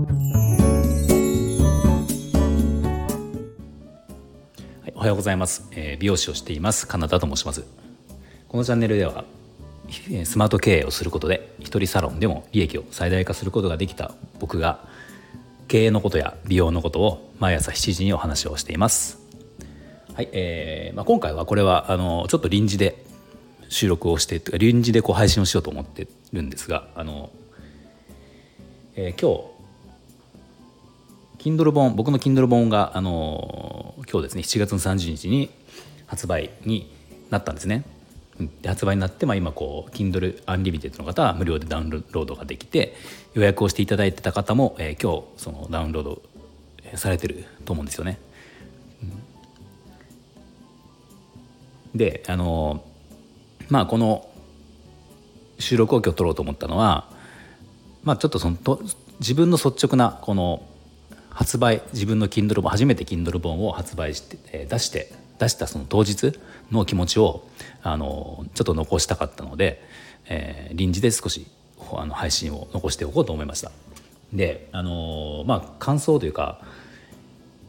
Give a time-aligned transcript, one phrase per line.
[0.00, 0.06] は
[4.86, 6.88] いおはようございます、えー、美容師をしています。
[6.88, 7.64] カナダと申します。
[8.48, 9.24] このチャンネルでは
[10.24, 14.88] スマート経営をすることで一人サロンでも利益を最大化することができた僕が
[15.68, 19.18] 経営のことや美容のことを毎朝7時にお話をしています。
[20.14, 23.04] はい、えーまあ、今回はこれはあのちょっと臨時で
[23.68, 27.30] 収録をして臨時でこう配信をしようと思ってるんですがあの、
[28.96, 29.49] えー、今日
[31.40, 35.48] Kindle 本僕の Kindle 本があの今日ですね7月の30日に
[36.06, 36.92] 発売に
[37.30, 37.84] なったんですね。
[38.62, 42.94] で発売になって、まあ、今こう Kindle Unlimited の方は無料でダウンロードができて
[43.34, 46.22] 予約をしていただいてた方も、えー、今日そのダウンロード
[46.96, 48.18] されてると思うんですよね。
[51.94, 52.84] であの
[53.70, 54.28] まあこの
[55.58, 57.08] 収録を今日撮ろうと思ったのは
[58.04, 58.82] まあちょっとそのと
[59.20, 60.69] 自分の率直なこの
[61.40, 66.38] 発売自分の Kindle 本初めて Kindle 本を発売して、えー、出して出したその当日
[66.70, 67.48] の気持ちを
[67.82, 69.82] あのちょっと残したかったので、
[70.26, 71.46] えー、臨時で少し
[71.94, 73.72] あの配信を残しておこうと思いました。
[74.34, 76.58] であのまあ感想というか、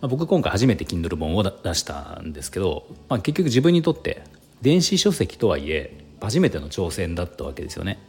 [0.00, 4.24] まあ、僕今回初めて Kindle 本を出したんですけど、まあ、結局自分にとって
[4.62, 8.00] 電子書籍とはいえ初めての挑戦だったわけですよね。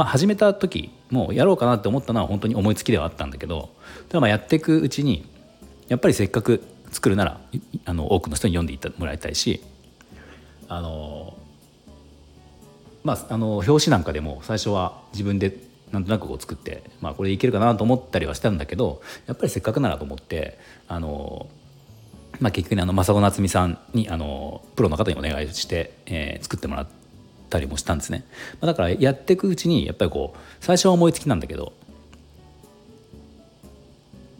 [0.00, 3.68] まあ、始めた時もうやろうかなって思ったのは本当に思いつきではあったんだけど
[4.08, 5.28] ただまあやっていくうちに
[5.88, 7.38] やっぱりせっかく作るなら
[7.84, 9.62] あの多くの人に読んでいってもらいたいし
[10.68, 11.36] あの
[13.04, 15.54] まああの表紙なんかでも最初は自分で
[15.92, 21.46] なんとなくこう作って、まあ、これいけるかなと思ったりはしたんだけどやっぱりせっかくならと思ってあの、
[22.38, 26.99] まあ、結局ねあの正子夏美さんにあのプロの方にお願いして、えー、作ってもらって
[27.50, 31.74] たりもしたんですね、まあ、だからやっていくうちにやっぱりこう最初は思いつきなんだけど、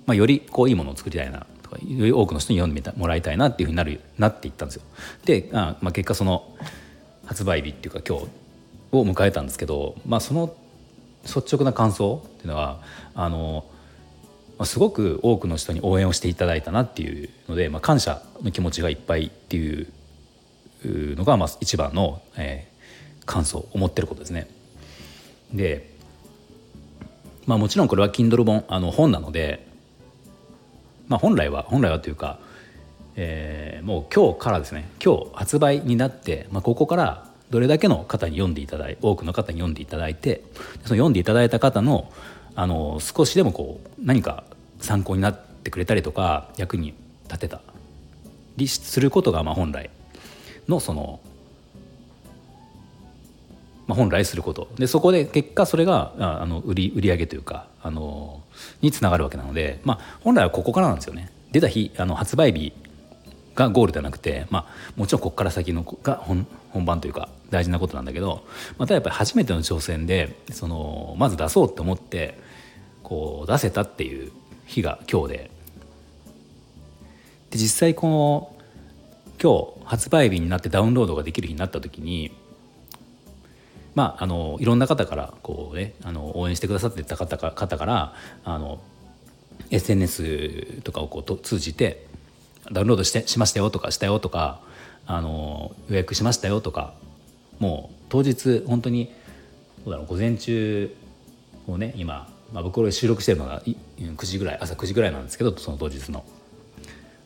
[0.06, 4.82] まあ、よりこういいものを作りたいなとかより多くの人に読んでもらいたいなっていうふうになるなっていったんですよ。
[5.26, 6.54] であ、まあ、結果その
[7.26, 8.24] 発売日っていうか今日
[8.92, 10.54] を迎えたんですけど、まあ、その
[11.24, 12.82] 率直な感想っていうのは
[13.14, 13.64] あの
[14.64, 19.86] すごく多くの人に応援をしていただいたなっていうので、まあ、感謝の気持ちがいっぱいっていう
[20.84, 22.69] のがまあ一番の、えー、
[23.30, 24.48] 感想思ってることですね。
[25.52, 25.88] で
[27.46, 29.70] まあもちろんこれは Kindle 本あの本なので
[31.10, 32.38] まあ、本来は本来はというか、
[33.16, 42.12] えー、もう今日からですね今日発売になって、まあ、ここからどれだけの方に読んでいただい多くの方に読んでいただいてその読んでいただいた方の
[42.54, 44.44] あの少しでもこう何か
[44.78, 47.60] 参考になってくれたりとか役に立てた
[48.56, 49.90] りすることがまあ本来
[50.68, 51.20] のその、
[53.90, 58.40] まあ、本来することでそこで結果それがあの売り売上げというかあの
[58.82, 61.32] につながるわけなので、まあ、本来はここからなんですよね。
[61.50, 62.72] 出た日あの発売日
[63.56, 68.44] がゴールではなくて、まあ、もちろんここから先のが本本番というか大事なことなんだけど
[68.78, 72.38] またやっぱり初めての挑戦でそのまず出そうって思って
[73.02, 74.30] こう出せたっていう
[74.66, 75.50] 日が今日で
[77.50, 78.56] で実際この
[79.42, 82.30] 今日発売日になってダウンロードができる日になった時に
[83.94, 88.14] まあ、あのいろんな方からこう、ね、あの応援してくださってた方か方から
[88.44, 88.80] あの
[89.70, 92.06] SNS とかをこうと通じて
[92.72, 94.60] ダウンロードしてしましたよとかしたよとか
[95.06, 96.94] あの予約しましたよとか
[97.58, 99.12] もう当日本当に
[99.84, 100.94] どうだろう午前中
[101.66, 106.24] をね今、まあ、僕これ収録してるのが9時ぐらい朝9時ぐらいなんですけどその当日の。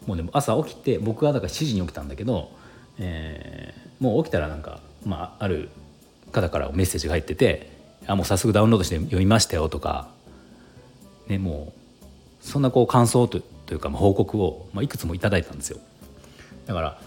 [0.07, 2.51] もうでも朝起きて僕はだから7時に起きたんだけど、
[2.99, 5.71] えー、もう起きたらなんか、まあ、ある
[6.35, 7.71] 方からメッセージが入ってて
[8.07, 10.09] 「あもう早速ダウンロードして読みましたよ」とか、
[11.29, 11.73] ね、も
[12.43, 15.79] うそんなこう感想というか、まあ、報告を、まあ、いくつもいただいたんですよ。
[16.67, 17.01] だから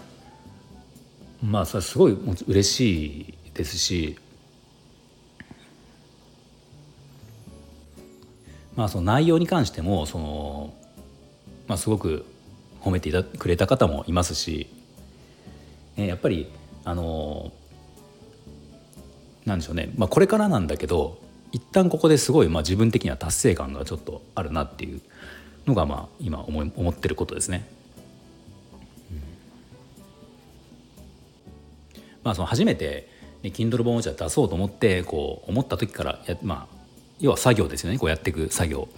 [1.44, 2.16] まあそれすごい
[2.48, 4.18] 嬉しいですし
[8.74, 10.74] まあその内容に関してもその、
[11.66, 12.24] まあ、すごく
[12.80, 14.68] 褒めてくれた方もいますし、
[15.96, 16.48] ね、やっぱり
[16.84, 17.52] あの
[19.48, 21.18] なんでしょうね、まあ、これからなんだけど
[21.50, 25.00] 一旦ここですごいまあ自分的には達成感がちょっとあるなっていう
[25.66, 27.66] のがまあ今思い思ってることですね。
[32.24, 33.08] まあ、その初めて、
[33.42, 36.76] ね、Kindle 本をじゃ出そうと思ってこう思った時からや、まあ、
[37.20, 38.88] 要は作業ですよねこうやっていく作業。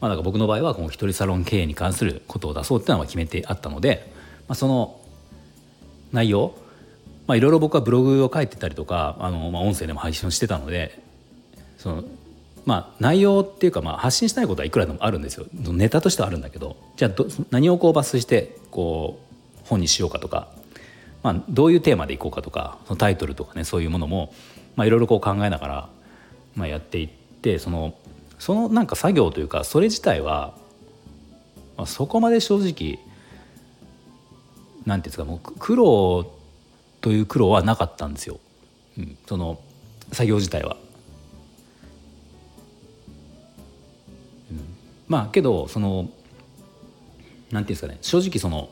[0.00, 4.12] まあ、だか僕の場合はこの一人サロン経営に関することを出そうっていうのは決めてあったので、
[4.46, 5.00] まあ、その
[6.12, 6.54] 内容
[7.26, 11.00] まあいろいろ僕はブログを書いてたりとかあの、まあ、音声でも配信をしてたので
[11.78, 12.04] その
[12.64, 15.46] まあ内容っていうかまあ発信したいことはいくらでもあるんですよ。
[15.52, 17.12] ネタとしてはあるんだけどじゃあ
[17.50, 19.20] 何をこう抜粋してこ
[19.64, 20.48] う本にしようかとか、
[21.22, 24.32] まあ、どういうテーマでいこうかとかそのタイトルとかねそういうものも
[24.76, 25.88] まあいろいろこう考えながら、
[26.54, 27.94] まあ、やっていってその
[28.38, 30.54] そのなんか作業というかそれ自体は、
[31.76, 32.98] まあ、そこまで正直
[34.84, 36.30] なんていうんですかもう苦労
[37.06, 38.40] という苦労はなかったんですよ、
[38.98, 39.60] うん、その
[40.10, 40.76] 作業自体は。
[44.50, 44.58] うん、
[45.06, 46.10] まあけどその
[47.52, 47.98] なんていうんですかね。
[48.00, 48.70] 正直その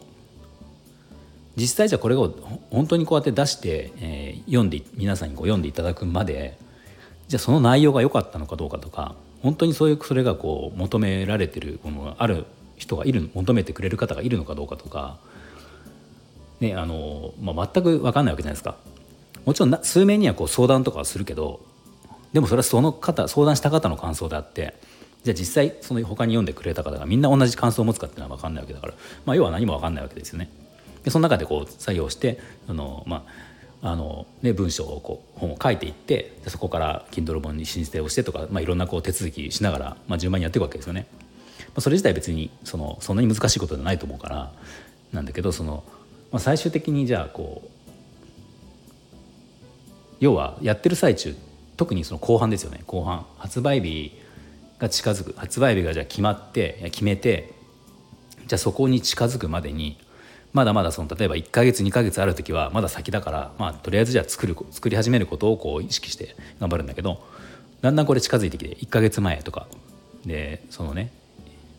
[1.54, 2.28] 実際じゃこれを
[2.72, 6.58] 本当にこうやって出して、えー、読んで皆さんにこう読んでいただくまで
[7.28, 12.46] じゃあその内容が良かったのかどうかとか本当にそういうそれがこう求められてるものがある
[12.78, 15.20] 人がいる求めてくれる方がいるのかどうかとか、
[16.64, 18.76] ねあのまあ、全く分かんないわけじゃないですか。
[19.44, 21.60] もちろん数名にはこう相談とかはするけど
[22.32, 24.74] でもそれはその方相談した方の感想であって
[25.22, 28.94] じゃあ実際その他に読んでくれた方がみんな同じ感想を持つかっていうのは分かんないわけだから、
[29.26, 30.50] まあ、要は何も分かんないわけですよね。
[31.02, 33.54] でその中でこう作業してあの、まあ
[33.86, 41.06] あのね、文章をこう本を書いていってそこから Kindle 本に申請をしてとか、まあ、いろんなこう手続きしながら、まあ、順番にやっていくわけですよね。
[41.58, 44.52] まあ、それ自体別にそのそんなに難しいことじゃないと思うから
[45.12, 45.84] なんだけどその、
[46.34, 47.68] まあ、最終的にじゃあこう
[50.18, 51.36] 要はやってる最中
[51.76, 52.80] 特にその後半ですよね。
[52.88, 53.24] 後半。
[53.38, 54.18] 発売日
[54.80, 55.32] が近づく。
[55.38, 57.52] 発売日がじゃあ決まって決めて
[58.48, 59.96] じゃあそこに近づくまでに
[60.52, 67.22] まだまだその例えば1ヶ月2ヶ月ある時はまだ先だから、まあ、とりあえずじゃあ作る作り始めることをこう意識して頑張るんだけど
[67.80, 69.68] だんだんこれ近づいてきて1ヶ月前とか。
[70.26, 71.12] でそのね、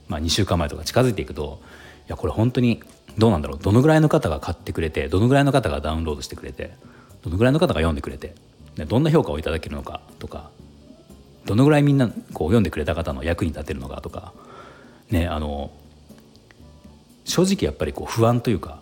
[0.08, 1.60] まあ、2週間前とか近づいていくと
[2.08, 2.82] いやこれ本当に
[3.18, 3.60] どうなんだろう？
[3.60, 6.72] どのぐらいの方が買ってくれてどのぐらいの方がダウンロードしてくれて
[7.24, 8.34] どのぐらいの方が読んでくれて
[8.76, 10.50] どんな評価をいただけるのかとか
[11.46, 12.20] どのぐらいみんなこう
[12.50, 14.34] 読んでくれた方の役に立てるのかとか
[15.10, 15.72] ねあの
[17.24, 18.80] 正直やっぱりこう不安というか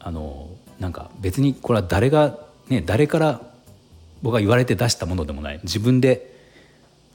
[0.00, 3.40] あのなんか別にこれは誰がね誰から
[4.22, 5.60] 僕が言われて出したものでもない。
[5.62, 6.30] 自分で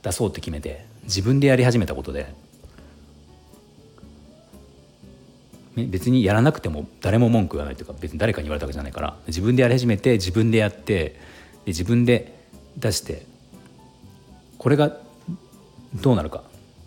[0.02, 2.34] 出そうって決めて自分でやり始めたことで
[5.86, 11.20] 別にやらなくても誰も文句言わないというか別に誰かに言われたわけじゃないから自分でやり始めて自分でやって
[11.66, 12.34] で自分で
[12.78, 13.26] 出して
[14.58, 14.98] これが
[15.94, 16.44] どうなるか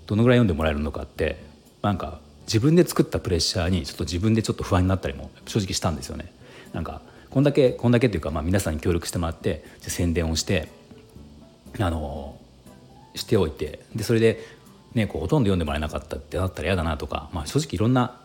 [0.06, 1.42] どのぐらい読んでもらえるのかって
[1.82, 6.32] なんか自分で作ったプレッシャーにちょっと自分でちょっと不安になったりも正直したんですよね。
[6.72, 7.00] なんか
[7.30, 10.68] こんだけこんだけというか、まあ、皆さんに協力してもらって宣伝をして
[11.78, 12.36] あの
[13.14, 14.40] しておいてでそれで、
[14.94, 18.20] ね、こうほとんど読んでもらえなかったってなったら嫌だなとか、まあ、正直いろんな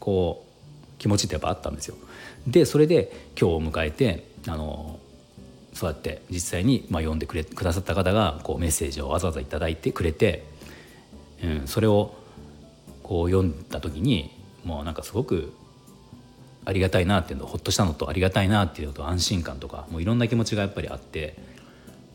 [0.00, 1.96] こう気持ちってやっぱあったんですよ。
[2.46, 4.98] でそれで今日を迎えてあの
[5.72, 10.44] そうやって実際に、まあ、読んでくれくださった方がこうメッセージをわざわざ頂いてくれて、
[11.44, 12.14] うん、それを
[13.02, 14.30] こう読んだ時に
[14.64, 15.52] もうなんかすごく
[16.64, 21.36] ありがたいなっていうのほっとしたのとありがたいなっていうのと安心感とかもういろんな気持ちがやっぱりあって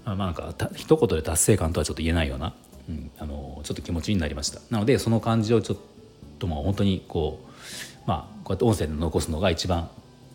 [0.06, 2.54] まあなんかた一言で達成感とはちょっと言えないような、
[2.90, 5.78] うん、あのちょっと気持ちになりましたなのでその感じをちょっ
[6.40, 9.90] とも本当にこうまあこうやって音声で残すのが一番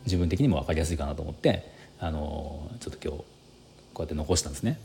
[0.05, 3.25] 自分的にも分かりやすいかなと思ってあのちょっと今日
[3.93, 4.79] こうやって残したんですね。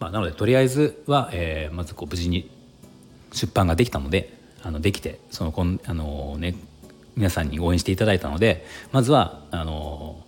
[0.00, 2.50] まあ、なのでとりあえずは、えー、まずこう無事に
[3.32, 6.54] 出版ができたのであのできてそのこんあの、ね、
[7.16, 10.22] 皆さんに応援していただいたのでまずはあの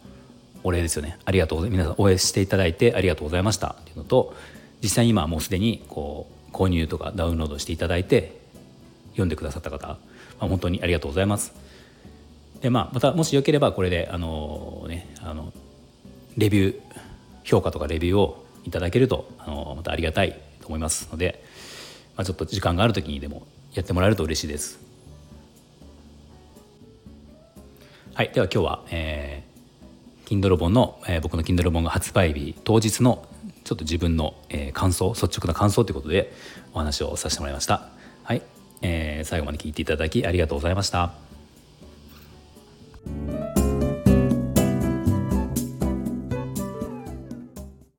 [0.63, 4.35] お礼ですよねありがとう皆さん応援していただいてありがとうございましたっていうのと
[4.83, 8.41] 実際に今もうすでにこう購入とかダウンロードしていただいて
[9.17, 9.99] 読んでくださった方、ま
[10.41, 11.53] あ、本当にありがとうございます。
[12.61, 15.53] でまあ、またもしよければこれであの、ね、あの
[16.39, 16.81] レビュー
[17.45, 21.45] 評価とかレビューをいただけるとあのまたありがたいと思いますので
[22.17, 24.81] まあ、ちょっと時間がある時にでもやってもらえると嬉しいです。
[28.15, 33.27] はい、では今日は、えー、Kindle 本の、えー、僕の Kindle 本が発売日当日の
[33.65, 36.33] ちょっと自分の、えー、感想率直な感想ということで
[36.73, 37.89] お話をさせてもらいました。
[38.23, 38.41] はい、
[38.83, 41.26] えー、最後まで聞いていただきありがとうございました。